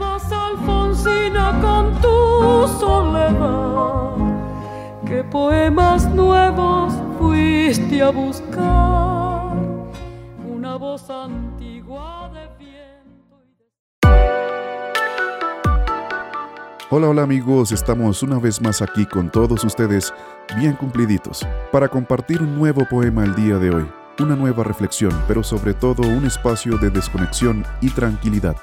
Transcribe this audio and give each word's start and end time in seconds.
Alfonsina, 0.00 1.60
con 1.60 2.00
tu 2.00 2.24
poemas 5.30 6.08
nuevos 6.14 6.94
fuiste 7.18 8.02
a 8.02 8.10
buscar? 8.10 9.56
Una 10.48 10.76
voz 10.76 11.10
antigua 11.10 12.30
de 12.32 12.48
viento. 12.64 13.42
Hola, 16.90 17.08
hola 17.08 17.22
amigos, 17.22 17.72
estamos 17.72 18.22
una 18.22 18.38
vez 18.38 18.60
más 18.60 18.80
aquí 18.80 19.06
con 19.06 19.30
todos 19.30 19.64
ustedes, 19.64 20.14
bien 20.56 20.74
cumpliditos, 20.74 21.46
para 21.72 21.88
compartir 21.88 22.40
un 22.40 22.56
nuevo 22.56 22.86
poema 22.88 23.24
el 23.24 23.34
día 23.34 23.58
de 23.58 23.74
hoy, 23.74 23.90
una 24.20 24.36
nueva 24.36 24.62
reflexión, 24.62 25.12
pero 25.26 25.42
sobre 25.42 25.74
todo 25.74 26.06
un 26.06 26.26
espacio 26.26 26.78
de 26.78 26.90
desconexión 26.90 27.64
y 27.80 27.90
tranquilidad. 27.90 28.56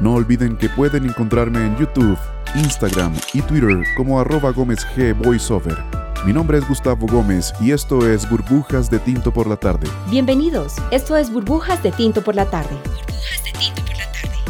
No 0.00 0.14
olviden 0.14 0.56
que 0.56 0.68
pueden 0.68 1.04
encontrarme 1.04 1.64
en 1.64 1.76
YouTube, 1.76 2.18
Instagram 2.56 3.14
y 3.32 3.42
Twitter 3.42 3.84
como 3.96 4.18
arroba 4.18 4.50
Gómez 4.50 4.84
G 4.94 5.14
Voiceover. 5.16 5.76
Mi 6.26 6.32
nombre 6.32 6.58
es 6.58 6.66
Gustavo 6.66 7.06
Gómez 7.06 7.52
y 7.60 7.70
esto 7.70 8.08
es 8.08 8.28
Burbujas 8.28 8.90
de 8.90 8.98
Tinto 8.98 9.32
por 9.32 9.46
la 9.46 9.56
Tarde. 9.56 9.86
Bienvenidos, 10.10 10.74
esto 10.90 11.16
es 11.16 11.32
Burbujas 11.32 11.82
de 11.82 11.92
Tinto 11.92 12.22
por 12.22 12.34
la 12.34 12.46
Tarde. 12.46 12.76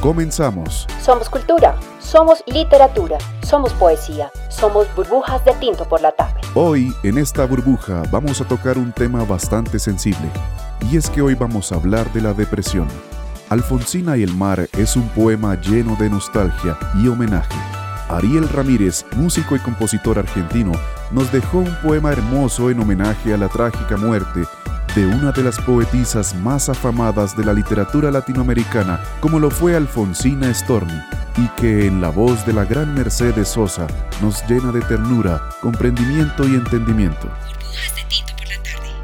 Comenzamos. 0.01 0.87
Somos 1.03 1.29
cultura, 1.29 1.77
somos 1.99 2.43
literatura, 2.47 3.19
somos 3.43 3.73
poesía, 3.75 4.31
somos 4.49 4.87
burbujas 4.95 5.45
de 5.45 5.53
tinto 5.55 5.89
por 5.89 6.01
la 6.01 6.13
tarde. 6.13 6.41
Hoy, 6.55 6.93
en 7.03 7.17
esta 7.19 7.47
burbuja, 7.47 8.03
vamos 8.11 8.41
a 8.41 8.45
tocar 8.45 8.77
un 8.77 8.93
tema 8.93 9.25
bastante 9.25 9.79
sensible. 9.79 10.29
Y 10.91 10.99
es 10.99 11.09
que 11.09 11.23
hoy 11.23 11.35
vamos 11.35 11.73
a 11.73 11.77
hablar 11.77 12.11
de 12.13 12.21
la 12.21 12.35
depresión. 12.35 12.87
Alfonsina 13.51 14.17
y 14.17 14.23
el 14.23 14.35
mar 14.35 14.69
es 14.73 14.97
un 14.97 15.09
poema 15.11 15.61
lleno 15.61 15.97
de 15.97 16.09
nostalgia 16.09 16.79
y 17.03 17.09
homenaje. 17.09 17.59
Ariel 18.09 18.49
Ramírez, 18.49 19.05
músico 19.17 19.57
y 19.57 19.59
compositor 19.59 20.19
argentino, 20.19 20.73
nos 21.11 21.31
dejó 21.33 21.59
un 21.59 21.75
poema 21.83 22.13
hermoso 22.13 22.71
en 22.71 22.81
homenaje 22.81 23.35
a 23.35 23.37
la 23.37 23.49
trágica 23.49 23.97
muerte 23.97 24.45
de 24.95 25.07
una 25.07 25.33
de 25.33 25.43
las 25.43 25.59
poetisas 25.61 26.35
más 26.37 26.69
afamadas 26.69 27.37
de 27.37 27.45
la 27.45 27.53
literatura 27.53 28.11
latinoamericana, 28.11 29.01
como 29.21 29.41
lo 29.41 29.51
fue 29.51 29.75
Alfonsina 29.75 30.53
Storni, 30.55 31.01
y 31.37 31.49
que 31.61 31.87
en 31.87 32.01
la 32.01 32.11
voz 32.11 32.47
de 32.47 32.53
la 32.53 32.65
gran 32.65 32.95
Mercedes 32.95 33.49
Sosa 33.49 33.89
nos 34.23 34.47
llena 34.47 34.71
de 34.71 34.81
ternura, 34.83 35.43
comprendimiento 35.61 36.47
y 36.47 36.55
entendimiento. 36.55 37.29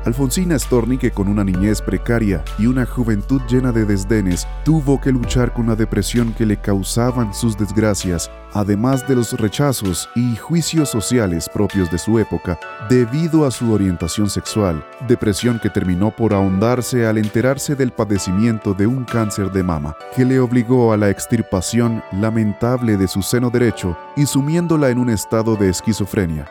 Alfonsina 0.04 0.58
Storni, 0.58 0.96
que 0.96 1.10
con 1.10 1.28
una 1.28 1.44
niñez 1.44 1.82
precaria 1.82 2.42
y 2.58 2.66
una 2.66 2.86
juventud 2.86 3.42
llena 3.48 3.70
de 3.70 3.84
desdenes, 3.84 4.46
tuvo 4.64 4.98
que 4.98 5.12
luchar 5.12 5.52
con 5.52 5.66
la 5.66 5.76
depresión 5.76 6.32
que 6.32 6.46
le 6.46 6.56
causaban 6.56 7.34
sus 7.34 7.58
desgracias, 7.58 8.30
además 8.54 9.06
de 9.06 9.16
los 9.16 9.32
rechazos 9.38 10.08
y 10.16 10.36
juicios 10.36 10.88
sociales 10.88 11.48
propios 11.52 11.90
de 11.90 11.98
su 11.98 12.18
época, 12.18 12.58
debido 12.88 13.44
a 13.44 13.50
su 13.50 13.72
orientación 13.72 14.30
sexual, 14.30 14.82
depresión 15.06 15.60
que 15.62 15.68
terminó 15.68 16.10
por 16.10 16.32
ahondarse 16.32 17.06
al 17.06 17.18
enterarse 17.18 17.74
del 17.74 17.92
padecimiento 17.92 18.72
de 18.72 18.86
un 18.86 19.04
cáncer 19.04 19.52
de 19.52 19.62
mama, 19.62 19.94
que 20.16 20.24
le 20.24 20.40
obligó 20.40 20.94
a 20.94 20.96
la 20.96 21.10
extirpación 21.10 22.02
lamentable 22.12 22.96
de 22.96 23.06
su 23.06 23.20
seno 23.20 23.50
derecho 23.50 23.98
y 24.16 24.24
sumiéndola 24.24 24.88
en 24.88 24.98
un 24.98 25.10
estado 25.10 25.56
de 25.56 25.68
esquizofrenia. 25.68 26.46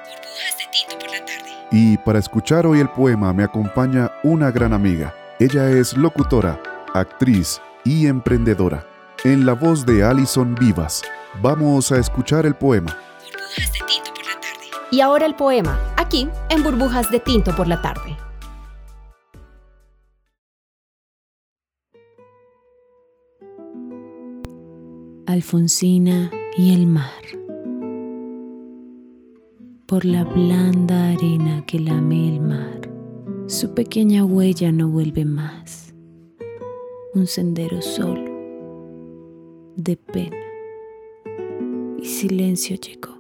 Y 1.72 1.98
para 2.00 2.20
escuchar 2.20 2.66
hoy 2.66 2.80
el 2.80 2.90
poema 2.90 3.32
me 3.32 3.44
acompaña 3.44 4.12
una 4.24 4.50
gran 4.50 4.74
amiga. 4.74 5.14
Ella 5.40 5.70
es 5.70 5.96
locutora, 5.96 6.60
actriz 6.94 7.62
y 7.86 8.08
emprendedora. 8.08 8.88
En 9.24 9.46
la 9.46 9.54
voz 9.54 9.86
de 9.86 10.04
Alison 10.04 10.56
Vivas, 10.56 11.04
vamos 11.42 11.92
a 11.92 11.98
escuchar 11.98 12.46
el 12.46 12.56
poema. 12.56 12.98
Y 14.92 15.02
ahora 15.02 15.28
el 15.28 15.36
poema, 15.36 15.80
aquí 15.98 16.28
en 16.50 16.64
Burbujas 16.64 17.12
de 17.12 17.20
Tinto 17.20 17.56
por 17.56 17.68
la 17.68 17.82
tarde. 17.82 18.18
Alfonsina 25.28 26.32
y 26.58 26.74
el 26.74 26.88
mar. 26.88 27.06
Por 29.90 30.06
la 30.06 30.24
blanda 30.24 31.10
arena 31.10 31.66
que 31.66 31.80
lame 31.80 32.36
el 32.36 32.42
mar, 32.42 32.88
su 33.48 33.74
pequeña 33.74 34.24
huella 34.24 34.72
no 34.72 34.88
vuelve 34.88 35.26
más. 35.26 35.96
Un 37.16 37.26
sendero 37.26 37.82
solo, 37.82 38.30
de 39.76 39.98
pena 39.98 40.38
y 41.98 42.06
silencio 42.06 42.76
llegó 42.76 43.20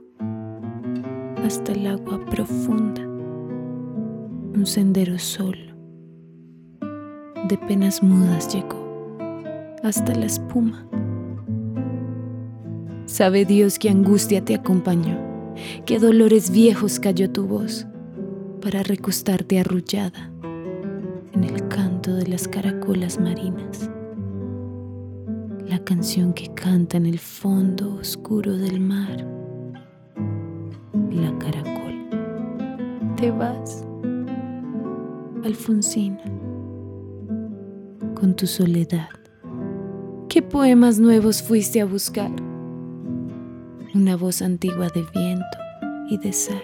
hasta 1.44 1.72
el 1.72 1.88
agua 1.88 2.24
profunda. 2.26 3.02
Un 3.02 4.64
sendero 4.68 5.18
solo, 5.18 5.74
de 7.48 7.58
penas 7.68 8.04
mudas 8.04 8.54
llegó 8.54 9.18
hasta 9.82 10.14
la 10.14 10.28
espuma. 10.28 10.88
Sabe 13.08 13.44
Dios 13.46 13.80
qué 13.80 13.90
angustia 13.90 14.46
te 14.46 14.54
acompañó, 14.54 15.29
qué 15.86 16.00
dolores 16.00 16.52
viejos 16.52 17.00
cayó 17.00 17.30
tu 17.30 17.46
voz 17.46 17.86
para 18.62 18.84
recostarte 18.84 19.60
arrullada 19.60 20.32
en 21.34 21.44
el 21.44 21.68
canto 21.68 22.16
de 22.16 22.28
las 22.28 22.48
caracolas 22.48 23.20
marinas. 23.20 23.90
La 25.68 25.80
canción 25.84 26.34
que 26.34 26.54
canta 26.54 26.98
en 26.98 27.06
el 27.06 27.20
fondo 27.20 27.96
oscuro 27.96 28.58
del 28.58 28.80
mar. 28.80 29.26
La 31.12 31.38
caracola. 31.38 32.10
Te 33.16 33.32
vas, 33.32 33.86
Alfonsina, 35.44 36.24
con 38.16 38.36
tu 38.36 38.48
soledad. 38.48 39.10
¿Qué 40.28 40.42
poemas 40.42 41.00
nuevos 41.00 41.42
fuiste 41.42 41.82
a 41.82 41.86
buscar? 41.86 42.32
Una 43.94 44.16
voz 44.16 44.42
antigua 44.42 44.88
de 44.90 45.04
viento 45.14 45.58
y 46.10 46.18
de 46.18 46.32
sal 46.32 46.64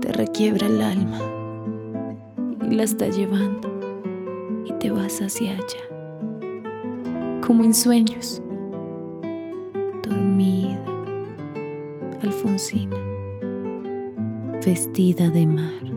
te 0.00 0.12
requiebra 0.12 0.68
el 0.68 0.80
alma 0.80 1.20
y 2.70 2.74
la 2.74 2.84
está 2.84 3.08
llevando 3.08 3.68
y 4.64 4.72
te 4.74 4.90
vas 4.90 5.20
hacia 5.20 5.52
allá, 5.52 7.40
como 7.44 7.64
en 7.64 7.74
sueños, 7.74 8.40
dormida, 10.04 10.84
Alfonsina, 12.22 12.96
vestida 14.64 15.30
de 15.30 15.46
mar. 15.46 15.88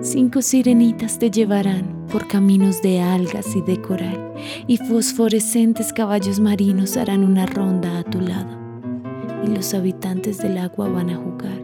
Cinco 0.00 0.40
sirenitas 0.42 1.18
te 1.18 1.30
llevarán 1.30 2.01
por 2.12 2.28
caminos 2.28 2.82
de 2.82 3.00
algas 3.00 3.56
y 3.56 3.62
de 3.62 3.80
coral, 3.80 4.34
y 4.66 4.76
fosforescentes 4.76 5.94
caballos 5.94 6.40
marinos 6.40 6.98
harán 6.98 7.24
una 7.24 7.46
ronda 7.46 7.98
a 7.98 8.04
tu 8.04 8.20
lado, 8.20 8.54
y 9.42 9.46
los 9.48 9.72
habitantes 9.72 10.36
del 10.36 10.58
agua 10.58 10.88
van 10.88 11.08
a 11.08 11.16
jugar 11.16 11.58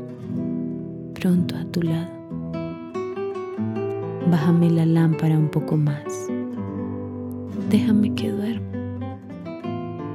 pronto 1.13 1.55
a 1.55 1.65
tu 1.67 1.83
lado. 1.83 2.09
Bájame 4.31 4.71
la 4.71 4.87
lámpara 4.87 5.37
un 5.37 5.51
poco 5.51 5.77
más. 5.77 6.29
Déjame 7.69 8.15
que 8.15 8.31
duerma, 8.31 9.19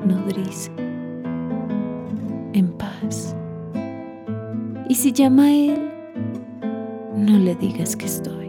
nodriza, 0.05 0.71
en 2.53 2.73
paz. 2.77 3.35
Y 4.89 4.95
si 4.95 5.11
llama 5.11 5.45
a 5.45 5.51
él, 5.51 5.91
no 7.15 7.37
le 7.37 7.53
digas 7.55 7.95
que 7.95 8.05
estoy. 8.05 8.42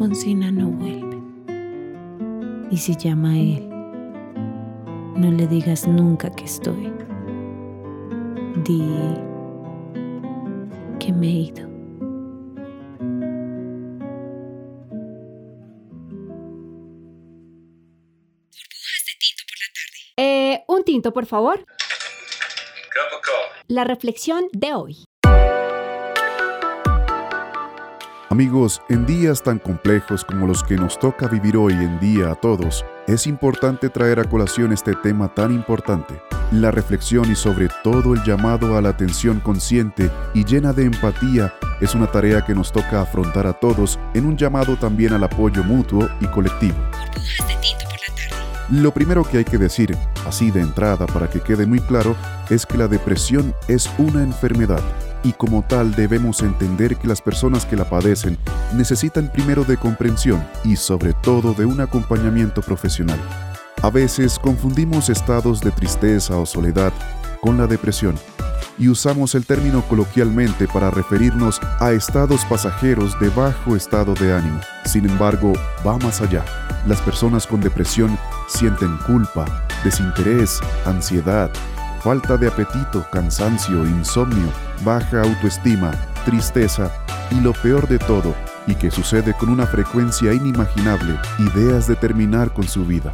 Alfonsina 0.00 0.52
no 0.52 0.68
vuelve. 0.68 1.20
Y 2.70 2.76
si 2.76 2.94
llama 2.94 3.32
a 3.32 3.36
él, 3.36 3.68
no 3.68 5.28
le 5.32 5.48
digas 5.48 5.88
nunca 5.88 6.30
que 6.30 6.44
estoy. 6.44 6.92
Di 8.62 8.80
que 11.00 11.12
me 11.12 11.26
he 11.26 11.30
ido. 11.30 11.68
Eh, 20.16 20.62
un 20.68 20.84
tinto, 20.84 21.12
por 21.12 21.26
favor. 21.26 21.66
La 23.66 23.82
reflexión 23.82 24.46
de 24.52 24.74
hoy. 24.74 25.07
Amigos, 28.30 28.82
en 28.90 29.06
días 29.06 29.42
tan 29.42 29.58
complejos 29.58 30.22
como 30.22 30.46
los 30.46 30.62
que 30.62 30.76
nos 30.76 30.98
toca 30.98 31.28
vivir 31.28 31.56
hoy 31.56 31.72
en 31.72 31.98
día 31.98 32.30
a 32.30 32.34
todos, 32.34 32.84
es 33.06 33.26
importante 33.26 33.88
traer 33.88 34.20
a 34.20 34.24
colación 34.24 34.70
este 34.70 34.94
tema 34.96 35.32
tan 35.32 35.50
importante, 35.50 36.20
la 36.52 36.70
reflexión 36.70 37.32
y 37.32 37.34
sobre 37.34 37.70
todo 37.82 38.12
el 38.12 38.22
llamado 38.24 38.76
a 38.76 38.82
la 38.82 38.90
atención 38.90 39.40
consciente 39.40 40.10
y 40.34 40.44
llena 40.44 40.74
de 40.74 40.84
empatía 40.84 41.54
es 41.80 41.94
una 41.94 42.06
tarea 42.06 42.44
que 42.44 42.54
nos 42.54 42.70
toca 42.70 43.00
afrontar 43.00 43.46
a 43.46 43.54
todos 43.54 43.98
en 44.12 44.26
un 44.26 44.36
llamado 44.36 44.76
también 44.76 45.14
al 45.14 45.24
apoyo 45.24 45.64
mutuo 45.64 46.06
y 46.20 46.26
colectivo. 46.26 46.76
Lo 48.68 48.92
primero 48.92 49.24
que 49.24 49.38
hay 49.38 49.44
que 49.44 49.56
decir, 49.56 49.96
así 50.26 50.50
de 50.50 50.60
entrada 50.60 51.06
para 51.06 51.30
que 51.30 51.40
quede 51.40 51.64
muy 51.64 51.80
claro, 51.80 52.14
es 52.50 52.66
que 52.66 52.76
la 52.76 52.88
depresión 52.88 53.54
es 53.68 53.90
una 53.96 54.22
enfermedad 54.22 54.82
y 55.28 55.34
como 55.34 55.62
tal 55.62 55.94
debemos 55.94 56.40
entender 56.40 56.96
que 56.96 57.06
las 57.06 57.20
personas 57.20 57.66
que 57.66 57.76
la 57.76 57.90
padecen 57.90 58.38
necesitan 58.74 59.30
primero 59.30 59.62
de 59.62 59.76
comprensión 59.76 60.42
y 60.64 60.76
sobre 60.76 61.12
todo 61.12 61.52
de 61.52 61.66
un 61.66 61.82
acompañamiento 61.82 62.62
profesional. 62.62 63.20
A 63.82 63.90
veces 63.90 64.38
confundimos 64.38 65.10
estados 65.10 65.60
de 65.60 65.70
tristeza 65.70 66.38
o 66.38 66.46
soledad 66.46 66.94
con 67.42 67.58
la 67.58 67.66
depresión 67.66 68.14
y 68.78 68.88
usamos 68.88 69.34
el 69.34 69.44
término 69.44 69.82
coloquialmente 69.82 70.66
para 70.66 70.90
referirnos 70.90 71.60
a 71.78 71.92
estados 71.92 72.46
pasajeros 72.46 73.20
de 73.20 73.28
bajo 73.28 73.76
estado 73.76 74.14
de 74.14 74.32
ánimo. 74.32 74.60
Sin 74.86 75.04
embargo, 75.04 75.52
va 75.86 75.98
más 75.98 76.22
allá. 76.22 76.42
Las 76.86 77.02
personas 77.02 77.46
con 77.46 77.60
depresión 77.60 78.18
sienten 78.48 78.96
culpa, 79.06 79.44
desinterés, 79.84 80.58
ansiedad, 80.86 81.50
falta 82.02 82.36
de 82.36 82.48
apetito, 82.48 83.04
cansancio, 83.10 83.86
insomnio, 83.86 84.48
baja 84.84 85.22
autoestima, 85.22 85.90
tristeza 86.24 86.90
y 87.30 87.40
lo 87.40 87.52
peor 87.52 87.88
de 87.88 87.98
todo, 87.98 88.34
y 88.66 88.74
que 88.74 88.90
sucede 88.90 89.34
con 89.34 89.48
una 89.48 89.66
frecuencia 89.66 90.32
inimaginable, 90.32 91.18
ideas 91.38 91.86
de 91.86 91.96
terminar 91.96 92.52
con 92.52 92.66
su 92.66 92.84
vida. 92.84 93.12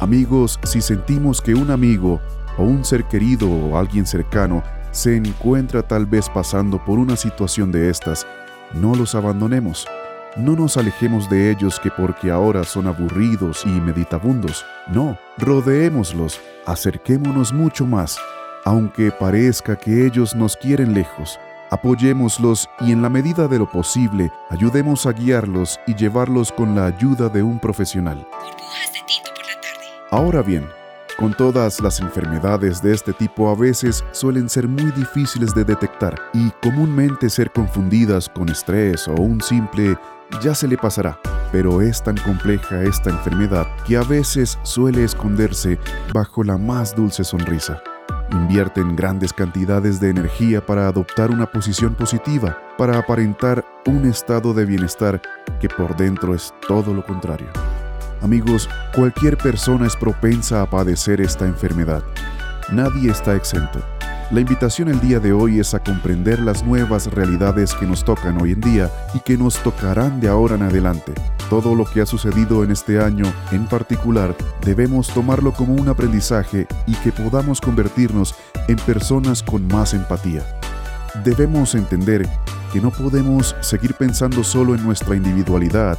Amigos, 0.00 0.58
si 0.64 0.80
sentimos 0.80 1.40
que 1.40 1.54
un 1.54 1.70
amigo 1.70 2.20
o 2.58 2.64
un 2.64 2.84
ser 2.84 3.04
querido 3.04 3.48
o 3.48 3.78
alguien 3.78 4.06
cercano 4.06 4.62
se 4.90 5.16
encuentra 5.16 5.82
tal 5.82 6.06
vez 6.06 6.28
pasando 6.28 6.84
por 6.84 6.98
una 6.98 7.16
situación 7.16 7.70
de 7.72 7.88
estas, 7.88 8.26
no 8.74 8.94
los 8.94 9.14
abandonemos. 9.14 9.86
No 10.36 10.56
nos 10.56 10.78
alejemos 10.78 11.28
de 11.28 11.50
ellos 11.50 11.78
que 11.78 11.90
porque 11.90 12.30
ahora 12.30 12.64
son 12.64 12.86
aburridos 12.86 13.64
y 13.66 13.68
meditabundos. 13.68 14.64
No, 14.88 15.18
rodeémoslos, 15.36 16.40
acerquémonos 16.64 17.52
mucho 17.52 17.84
más, 17.84 18.18
aunque 18.64 19.10
parezca 19.10 19.76
que 19.76 20.06
ellos 20.06 20.34
nos 20.34 20.56
quieren 20.56 20.94
lejos. 20.94 21.38
Apoyémoslos 21.70 22.66
y 22.80 22.92
en 22.92 23.02
la 23.02 23.10
medida 23.10 23.46
de 23.46 23.58
lo 23.58 23.70
posible 23.70 24.32
ayudemos 24.48 25.04
a 25.04 25.12
guiarlos 25.12 25.78
y 25.86 25.94
llevarlos 25.94 26.50
con 26.50 26.74
la 26.74 26.86
ayuda 26.86 27.28
de 27.28 27.42
un 27.42 27.58
profesional. 27.58 28.26
Ahora 30.10 30.40
bien, 30.40 30.66
con 31.18 31.34
todas 31.34 31.80
las 31.80 32.00
enfermedades 32.00 32.82
de 32.82 32.92
este 32.92 33.12
tipo 33.12 33.50
a 33.50 33.54
veces 33.54 34.04
suelen 34.12 34.48
ser 34.48 34.68
muy 34.68 34.90
difíciles 34.92 35.54
de 35.54 35.64
detectar 35.64 36.14
y 36.32 36.50
comúnmente 36.62 37.28
ser 37.28 37.50
confundidas 37.50 38.28
con 38.28 38.48
estrés 38.48 39.08
o 39.08 39.14
un 39.14 39.40
simple 39.40 39.96
ya 40.42 40.54
se 40.54 40.68
le 40.68 40.76
pasará. 40.76 41.18
Pero 41.50 41.82
es 41.82 42.02
tan 42.02 42.16
compleja 42.18 42.82
esta 42.82 43.10
enfermedad 43.10 43.66
que 43.86 43.96
a 43.96 44.02
veces 44.02 44.58
suele 44.62 45.04
esconderse 45.04 45.78
bajo 46.14 46.42
la 46.42 46.56
más 46.56 46.94
dulce 46.94 47.24
sonrisa. 47.24 47.82
Invierten 48.30 48.96
grandes 48.96 49.32
cantidades 49.32 50.00
de 50.00 50.08
energía 50.10 50.64
para 50.64 50.88
adoptar 50.88 51.30
una 51.30 51.46
posición 51.46 51.94
positiva, 51.94 52.58
para 52.78 52.98
aparentar 52.98 53.64
un 53.86 54.06
estado 54.06 54.54
de 54.54 54.64
bienestar 54.64 55.20
que 55.60 55.68
por 55.68 55.94
dentro 55.96 56.34
es 56.34 56.54
todo 56.66 56.94
lo 56.94 57.04
contrario. 57.04 57.48
Amigos, 58.22 58.68
cualquier 58.94 59.36
persona 59.36 59.84
es 59.86 59.96
propensa 59.96 60.62
a 60.62 60.70
padecer 60.70 61.20
esta 61.20 61.44
enfermedad. 61.44 62.04
Nadie 62.70 63.10
está 63.10 63.34
exento. 63.34 63.80
La 64.30 64.40
invitación 64.40 64.88
el 64.88 65.00
día 65.00 65.18
de 65.18 65.32
hoy 65.32 65.58
es 65.58 65.74
a 65.74 65.80
comprender 65.80 66.38
las 66.38 66.62
nuevas 66.62 67.08
realidades 67.12 67.74
que 67.74 67.84
nos 67.84 68.04
tocan 68.04 68.40
hoy 68.40 68.52
en 68.52 68.60
día 68.60 68.90
y 69.12 69.18
que 69.20 69.36
nos 69.36 69.60
tocarán 69.62 70.20
de 70.20 70.28
ahora 70.28 70.54
en 70.54 70.62
adelante. 70.62 71.12
Todo 71.50 71.74
lo 71.74 71.84
que 71.84 72.00
ha 72.00 72.06
sucedido 72.06 72.62
en 72.62 72.70
este 72.70 73.02
año 73.02 73.24
en 73.50 73.66
particular 73.66 74.36
debemos 74.64 75.08
tomarlo 75.08 75.52
como 75.52 75.74
un 75.74 75.88
aprendizaje 75.88 76.68
y 76.86 76.94
que 76.94 77.10
podamos 77.10 77.60
convertirnos 77.60 78.36
en 78.68 78.76
personas 78.76 79.42
con 79.42 79.66
más 79.66 79.94
empatía. 79.94 80.46
Debemos 81.24 81.74
entender 81.74 82.28
que 82.72 82.80
no 82.80 82.90
podemos 82.90 83.54
seguir 83.60 83.94
pensando 83.94 84.42
solo 84.42 84.74
en 84.74 84.82
nuestra 84.82 85.14
individualidad 85.14 85.98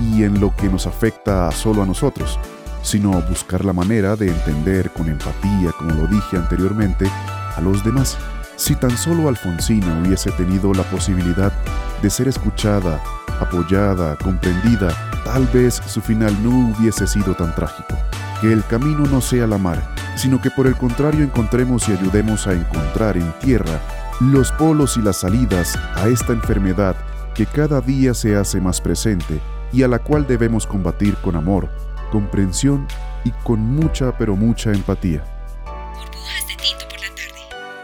y 0.00 0.22
en 0.22 0.40
lo 0.40 0.54
que 0.54 0.68
nos 0.68 0.86
afecta 0.86 1.50
solo 1.50 1.82
a 1.82 1.86
nosotros, 1.86 2.38
sino 2.82 3.10
buscar 3.22 3.64
la 3.64 3.72
manera 3.72 4.14
de 4.14 4.28
entender 4.28 4.90
con 4.90 5.08
empatía, 5.08 5.72
como 5.76 5.94
lo 5.94 6.06
dije 6.06 6.36
anteriormente, 6.36 7.06
a 7.56 7.60
los 7.60 7.84
demás. 7.84 8.16
Si 8.56 8.76
tan 8.76 8.96
solo 8.96 9.28
Alfonsina 9.28 10.00
hubiese 10.00 10.30
tenido 10.32 10.72
la 10.72 10.84
posibilidad 10.84 11.52
de 12.00 12.10
ser 12.10 12.28
escuchada, 12.28 13.02
apoyada, 13.40 14.16
comprendida, 14.16 14.94
tal 15.24 15.46
vez 15.48 15.82
su 15.86 16.00
final 16.00 16.36
no 16.42 16.72
hubiese 16.72 17.06
sido 17.06 17.34
tan 17.34 17.54
trágico. 17.54 17.96
Que 18.40 18.52
el 18.52 18.64
camino 18.64 19.06
no 19.06 19.20
sea 19.20 19.46
la 19.46 19.58
mar, 19.58 19.82
sino 20.16 20.40
que 20.40 20.50
por 20.50 20.66
el 20.66 20.76
contrario 20.76 21.24
encontremos 21.24 21.88
y 21.88 21.92
ayudemos 21.92 22.46
a 22.46 22.52
encontrar 22.52 23.16
en 23.16 23.32
tierra 23.40 23.80
los 24.30 24.52
polos 24.52 24.96
y 24.96 25.02
las 25.02 25.16
salidas 25.16 25.76
a 25.96 26.06
esta 26.06 26.32
enfermedad 26.32 26.94
que 27.34 27.44
cada 27.44 27.80
día 27.80 28.14
se 28.14 28.36
hace 28.36 28.60
más 28.60 28.80
presente 28.80 29.40
y 29.72 29.82
a 29.82 29.88
la 29.88 29.98
cual 29.98 30.26
debemos 30.26 30.66
combatir 30.66 31.16
con 31.16 31.34
amor, 31.34 31.68
comprensión 32.12 32.86
y 33.24 33.32
con 33.42 33.60
mucha 33.60 34.16
pero 34.16 34.36
mucha 34.36 34.70
empatía. 34.70 35.24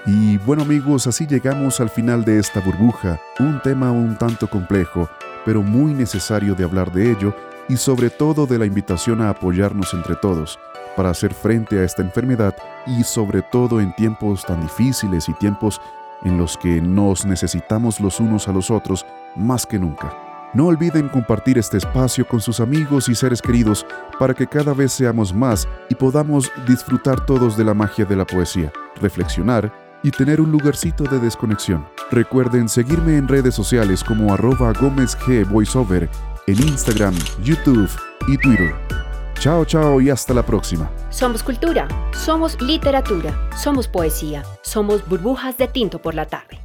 Y 0.06 0.38
bueno 0.38 0.62
amigos, 0.62 1.08
así 1.08 1.26
llegamos 1.26 1.80
al 1.80 1.90
final 1.90 2.24
de 2.24 2.38
esta 2.38 2.60
burbuja, 2.60 3.18
un 3.40 3.60
tema 3.60 3.90
un 3.90 4.16
tanto 4.16 4.48
complejo, 4.48 5.08
pero 5.44 5.62
muy 5.62 5.92
necesario 5.92 6.54
de 6.54 6.62
hablar 6.62 6.92
de 6.92 7.10
ello 7.10 7.34
y 7.68 7.76
sobre 7.76 8.10
todo 8.10 8.46
de 8.46 8.58
la 8.58 8.66
invitación 8.66 9.22
a 9.22 9.30
apoyarnos 9.30 9.92
entre 9.92 10.14
todos 10.14 10.58
para 10.96 11.10
hacer 11.10 11.34
frente 11.34 11.80
a 11.80 11.84
esta 11.84 12.02
enfermedad 12.02 12.54
y 12.86 13.02
sobre 13.02 13.42
todo 13.42 13.80
en 13.80 13.92
tiempos 13.94 14.44
tan 14.44 14.60
difíciles 14.62 15.28
y 15.28 15.34
tiempos 15.34 15.80
en 16.24 16.38
los 16.38 16.56
que 16.56 16.80
nos 16.80 17.24
necesitamos 17.24 18.00
los 18.00 18.20
unos 18.20 18.48
a 18.48 18.52
los 18.52 18.70
otros 18.70 19.06
más 19.36 19.66
que 19.66 19.78
nunca. 19.78 20.16
No 20.54 20.66
olviden 20.66 21.08
compartir 21.08 21.58
este 21.58 21.76
espacio 21.76 22.26
con 22.26 22.40
sus 22.40 22.60
amigos 22.60 23.08
y 23.08 23.14
seres 23.14 23.42
queridos 23.42 23.86
para 24.18 24.32
que 24.32 24.46
cada 24.46 24.72
vez 24.72 24.92
seamos 24.92 25.34
más 25.34 25.68
y 25.90 25.94
podamos 25.94 26.50
disfrutar 26.66 27.26
todos 27.26 27.56
de 27.56 27.64
la 27.64 27.74
magia 27.74 28.06
de 28.06 28.16
la 28.16 28.24
poesía, 28.24 28.72
reflexionar 29.00 29.70
y 30.02 30.10
tener 30.10 30.40
un 30.40 30.50
lugarcito 30.50 31.04
de 31.04 31.18
desconexión. 31.18 31.86
Recuerden 32.10 32.68
seguirme 32.68 33.16
en 33.16 33.28
redes 33.28 33.54
sociales 33.54 34.02
como 34.02 34.32
arroba 34.32 34.72
Gómez 34.80 35.18
G 35.18 35.46
Voiceover 35.46 36.08
en 36.46 36.62
Instagram, 36.62 37.14
YouTube 37.42 37.90
y 38.26 38.38
Twitter. 38.38 38.97
Chao, 39.40 39.64
chao 39.64 40.00
y 40.00 40.10
hasta 40.10 40.34
la 40.34 40.42
próxima. 40.42 40.90
Somos 41.10 41.44
cultura, 41.44 41.86
somos 42.12 42.60
literatura, 42.60 43.48
somos 43.56 43.86
poesía, 43.86 44.42
somos 44.62 45.08
burbujas 45.08 45.56
de 45.56 45.68
tinto 45.68 46.00
por 46.00 46.14
la 46.14 46.26
tarde. 46.26 46.58